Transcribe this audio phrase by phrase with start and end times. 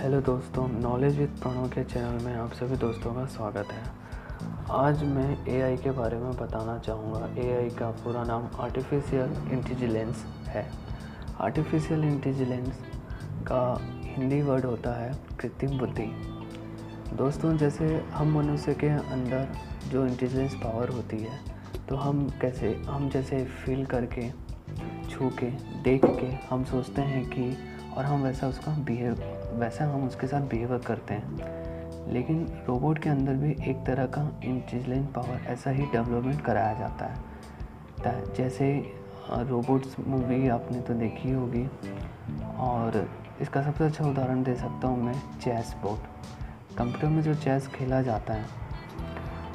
[0.00, 3.82] Hello दोस्तों knowledge with Pranav के channel में आप सभी दोस्तों का स्वागत है।
[4.74, 10.64] आज मैं एआई के बारे में बताना चाहूँगा। एआई का पूरा नाम आर्टिफिशियल इंटेलिजेंस है।
[11.40, 12.78] आर्टिफिशियल इंटेलिजेंस
[13.48, 13.62] का
[14.06, 16.06] हिंदी वर्ड होता है कृत्रिम बुद्धि।
[17.16, 19.48] दोस्तों, जैसे हम मनुष्य के अंदर
[19.88, 21.38] जो इंटेलिजेंस पावर होती है
[21.88, 24.30] तो हम कैसे, हम जैसे फील करके,
[25.10, 25.50] छू के,
[25.82, 27.56] देख के हम सोचते हैं कि
[27.96, 29.22] और हम वैसा उसका बिहेव
[29.52, 34.22] वैसा हम उसके साथ बिहेव करते हैं। लेकिन रोबोट के अंदर भी एक तरह का
[34.44, 38.70] इंटेलिजेंट पावर ऐसा ही डेवलपमेंट कराया जाता है। जैसे
[39.30, 41.66] रोबोट्स मूवी आपने तो देखी होगी।
[42.58, 43.08] और
[43.40, 48.00] इसका सबसे अच्छा उदाहरण दे सकता हूँ मैं चेस बोर्ड कंप्यूटर में जो चेस खेला
[48.02, 48.44] जाता है,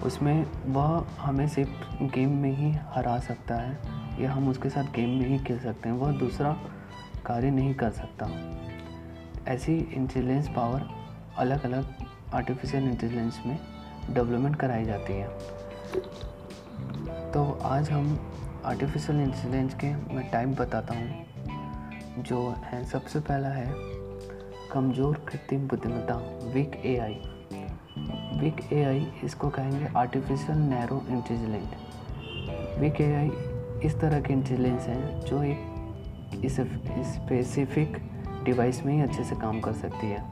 [0.03, 3.77] उसमें वह हमें सिर्फ़ गेम में ही हरा सकता है,
[4.19, 6.55] या हम उसके साथ गेम में ही खेल सकते हैं। वह दूसरा
[7.25, 8.29] कार्य नहीं कर सकता।
[9.47, 10.87] ऐसी इंटेलिजेंस पावर
[11.37, 11.85] अलग अलग
[12.33, 13.57] आर्टिफिशियल इंटेलिजेंस में
[14.09, 15.27] डेवलपमेंट कराई जाती है।
[17.31, 18.17] तो आज हम
[18.65, 21.25] आर्टिफिशियल इंटेलिजेंस के मैं टाइप बताता हूँ,
[22.19, 23.69] जो है सबसे पहला है
[24.71, 26.15] कमज़ोर कृत्रिम बुद्धिमत्ता
[26.53, 27.19] वीक एआई
[28.39, 33.31] वीक एआई इसको कहेंगे artificial narrow intelligent weak AI
[33.85, 35.74] इस तरह के इंटेलिजेंस हैं, जो एक
[36.45, 36.59] इस
[37.13, 37.97] स्पेसिफिक
[38.45, 40.23] डिवाइस में ही अच्छे से काम कर सकती है।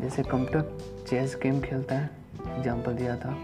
[0.00, 2.10] जैसे कंप्यूटर चेस गेम खेलता है
[2.48, 3.36] एग्ज़ाम्पल दिया था।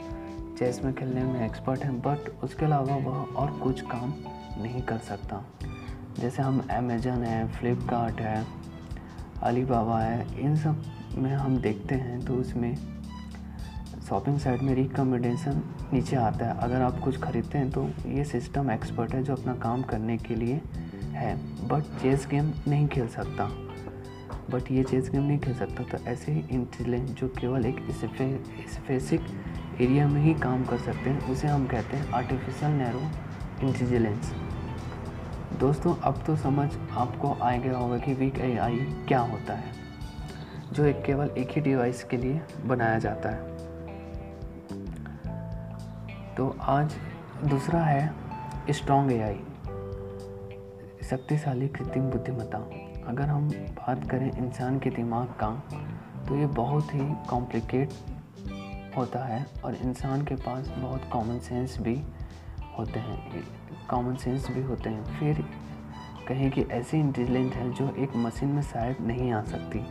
[0.58, 4.12] चेस में खेलने में एक्सपर्ट है बट उसके अलावा वह और कुछ काम
[4.62, 5.44] नहीं कर सकता।
[6.18, 8.44] जैसे हम अमेजन है फ्लिपकार्ट है
[9.42, 10.82] अली बाबा है, इन सब
[11.18, 12.74] में हम देखते हैं तो उसमें
[14.08, 18.70] शॉपिंग साइट में रिकमेंडेशन नीचे आता है। अगर आप कुछ खरीदते हैं तो ये सिस्टम
[18.70, 20.60] एक्सपर्ट है जो अपना काम करने के लिए
[21.12, 21.34] है
[21.68, 23.48] बट चेस गेम नहीं खेल सकता।
[24.50, 29.80] बट ये चेस गेम नहीं खेल सकता तो ऐसे ही इंटेलिजेंस जो केवल एक स्पेसिफिक
[29.80, 33.00] एरिया में ही काम कर सकते हैं, उसे हम कहते हैं आर्टिफिशियल नैरो
[33.62, 34.32] इंटेलिजेंस
[35.60, 38.76] दोस्तों, अब तो समझ आपको आ गया होगा कि वीक आई
[39.08, 39.72] क्या होता है,
[40.72, 43.56] जो एक केवल एक ही डिवाइस के लिए बनाया जाता है।
[46.36, 46.94] तो आज
[47.44, 48.12] दूसरा है
[48.70, 49.40] स्ट्रॉन्ग एआई
[51.10, 52.58] शक्तिशाली कृत्रिम बुद्धिमत्ता।
[53.08, 55.50] अगर हम बात करें इंसान के दिमाग का
[56.28, 57.90] तो ये बहुत ही कॉम्प्लिकेट
[58.96, 62.02] होता है और इंसान के पास बहुत कॉमन सेंस भी
[62.78, 63.42] होते हैं।
[63.90, 65.44] कॉमन सेंस भी होते हैं। फिर
[66.28, 69.84] कहें कि ऐसी इंटेलिजेंट है जो एक मशीन में शायद नहीं आ सकती,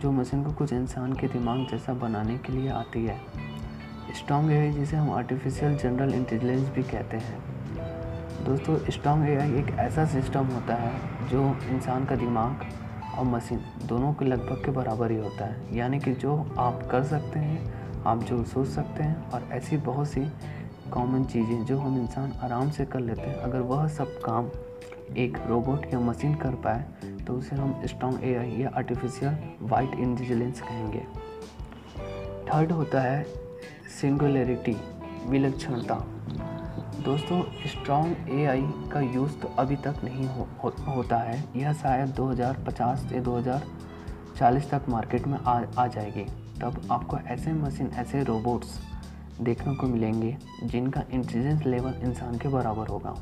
[0.00, 3.20] जो मशीन को कुछ इंसान के दिमाग जैसा बनाने के लिए आती है।
[4.14, 7.55] स्ट्रॉन्ग है जिसे हम आर्टिफिशियल जनरल इंटेलिजेंस भी कहते हैं।
[8.44, 12.64] दोस्तों स्ट्रॉन्ग एआई एक ऐसा सिस्टम होता है जो इंसान का दिमाग
[13.18, 17.04] और मशीन दोनों के लगभग के बराबर ही होता है। यानी कि जो आप कर
[17.04, 20.24] सकते हैं, आप जो सोच सकते हैं और ऐसी बहुत सी
[20.92, 24.50] कॉमन चीज़ें जो हम इंसान आराम से कर लेते हैं। अगर वह सब काम
[25.16, 26.84] एक रोबोट या मशीन कर पाए
[27.26, 31.02] तो उसे हम स्ट्रॉन्ग एआई या आर्टिफिशियल वाइट इंटेलिजेंस कहेंगे।
[32.48, 33.24] थर्ड होता है
[34.00, 34.76] सिंगुलरिटी
[35.26, 36.04] विलक्षणता।
[37.04, 38.62] दोस्तों स्ट्रॉन्ग एआई
[38.92, 44.70] का यूज़ तो अभी तक नहीं हो, हो, होता है। यह शायद 2050 से 2040
[44.70, 46.24] तक मार्केट में आ, आ जाएगी।
[46.60, 48.80] तब आपको ऐसे मशीन ऐसे रोबोट्स
[49.40, 53.14] देखने को मिलेंगे जिनका इंटेलिजेंस लेवल इंसान के बराबर होगा।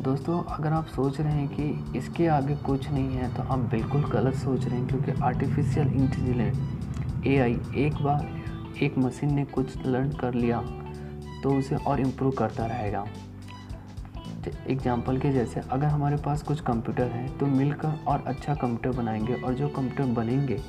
[0.00, 4.04] दोस्तों अगर आप सोच रहे हैं कि इसके आगे कुछ नहीं है तो आप बिल्कुल
[4.04, 8.28] गलत सोच रहे हैं क्योंकि आर्टिफिशियल इंटेलिजेंस एआई एक बार
[8.82, 10.62] एक मशीन ने कुछ लर्न कर लिया।
[11.42, 13.06] तो उसे और इम्प्रूव करता रहेगा।
[14.68, 19.34] एग्ज़ाम्पल के जैसे अगर हमारे पास कुछ कंप्यूटर हैं तो मिलकर और अच्छा कंप्यूटर बनाएँगे
[19.34, 20.60] और जो कंप्यूटर बनेंगे,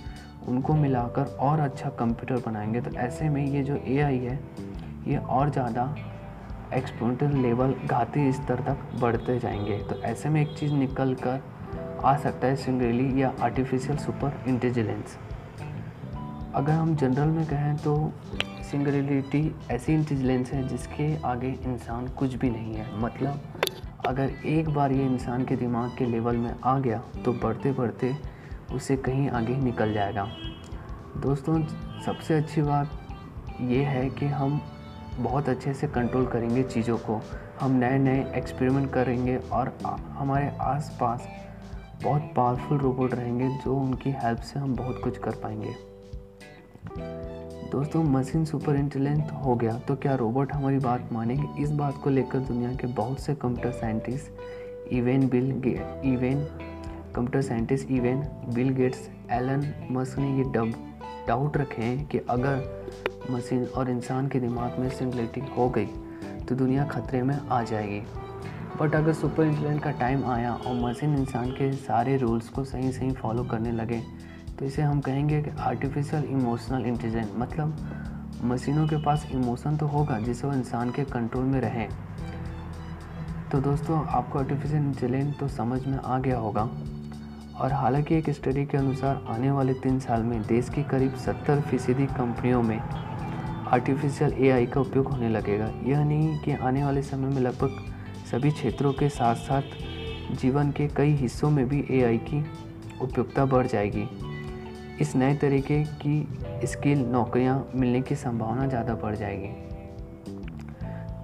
[0.48, 4.40] उनको मिलाकर और अच्छा कंप्यूटर बनाएँगे। तो ऐसे में ये जो एआई है,
[5.08, 5.96] ये और ज़्यादा
[6.74, 11.42] एक्सपोनेंशियल लेवल घाती स्तर तक बढ़ते जाएँगे। तो ऐसे में एक चीज़ निकल कर
[12.04, 15.18] आ सकता है सिंगली या आर्टिफिशियल सुपर इंटेलिजेंस
[16.56, 17.96] अगर हम जनरल में कहें तो
[18.72, 23.42] सिंगुलरिटी ऐसी इंटेलिजेंस है जिसके आगे इंसान कुछ भी नहीं है। मतलब
[24.08, 28.14] अगर एक बार ये इंसान के दिमाग के लेवल में आ गया तो बढ़ते बढ़ते
[28.74, 30.28] उसे कहीं आगे निकल जाएगा।
[31.18, 31.62] दोस्तों,
[32.06, 32.90] सबसे अच्छी बात
[33.62, 34.62] ये है कि हम
[35.20, 37.22] बहुत अच्छे से कंट्रोल करेंगे चीज़ों को।
[37.60, 39.78] हम नए नए एक्सपेरिमेंट करेंगे और
[40.10, 41.28] हमारे आसपास
[42.04, 45.76] बहुत पावरफुल रोबोट रहेंगे जो उनकी हेल्प से हम बहुत कुछ कर पाएँगे।
[47.72, 51.64] दोस्तों, मशीन सुपर इंटेलिजेंट हो गया तो क्या रोबोट हमारी बात मानेंगे?
[51.64, 55.50] इस बात को लेकर दुनिया के बहुत से computer scientist, even Bill
[56.06, 56.44] even,
[57.16, 58.24] computer scientist, even
[58.54, 60.74] Bill Gates, Elon Musk ने ये डब,
[61.28, 62.86] डाउट रखे हैं कि अगर
[63.32, 65.88] मशीन और इंसान के दिमाग में सिंगलिटी हो गई
[66.48, 68.02] तो दुनिया खतरे में आ जाएगी।
[68.82, 72.92] बट अगर सुपर इंटेलिजेंट का टाइम आया और मशीन इंसान के सारे रूल्स को सही
[72.92, 74.02] सही फॉलो करने लगे
[74.60, 80.20] तो इसे हम कहेंगे कि आर्टिफिशियल इमोशनल इंटेलिजेंस मतलब मशीनों के पास इमोशन तो होगा
[80.20, 81.90] जिससे वो इंसान के कंट्रोल में रहें।
[83.52, 86.70] तो दोस्तों, आपको आर्टिफिशियल इंटेलिजेंस तो समझ में आ गया होगा।
[87.58, 91.62] और हालाँकि एक स्टडी के अनुसार आने वाले तीन साल में देश की करीब सत्तर
[91.62, 97.30] फ़ीसदी कंपनियों में आर्टिफिशियल एआई का उपयोग होने लगेगा। यह नहीं कि आने वाले समय
[97.30, 97.94] में लगभग
[98.32, 99.62] सभी क्षेत्रों के साथ साथ
[100.36, 102.46] जीवन के कई हिस्सों में भी एआई की
[103.02, 104.27] उपयुक्तता बढ़ जाएगी।
[105.02, 109.48] इस नए तरीके की स्किल नौकरियाँ मिलने की संभावना ज़्यादा बढ़ जाएगी।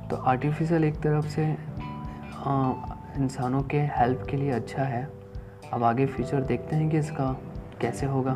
[0.09, 1.45] तो आर्टिफिशियल एक तरफ़ से
[3.17, 5.03] इंसानों के हेल्प के लिए अच्छा है।
[5.73, 7.31] अब आगे फ्यूचर देखते हैं कि इसका
[7.81, 8.33] कैसे होगा।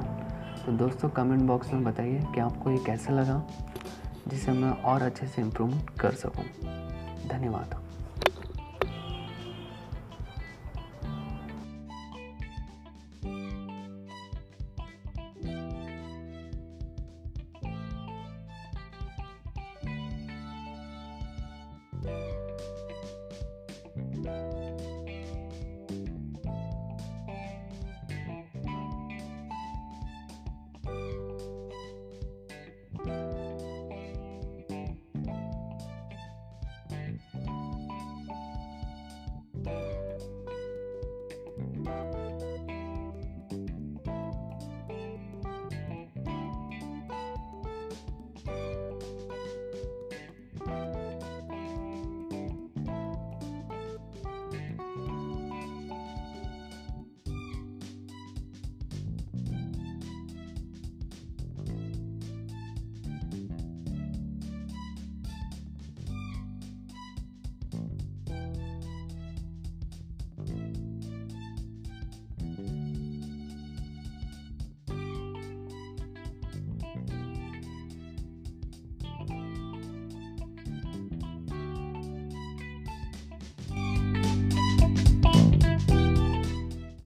[0.65, 3.41] तो दोस्तों कमेंट बॉक्स में बताइए कि आपको ये कैसा लगा
[4.27, 6.45] जिसे मैं और अच्छे से इम्प्रूव कर सकूँ।
[7.29, 7.75] धन्यवाद।